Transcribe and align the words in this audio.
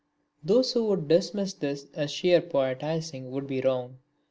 Those 0.43 0.73
who 0.73 0.85
would 0.85 1.07
dismiss 1.07 1.53
this 1.53 1.85
as 1.93 2.09
sheer 2.09 2.41
poetising 2.41 3.29
would 3.29 3.45
be 3.45 3.61
wrong. 3.61 3.99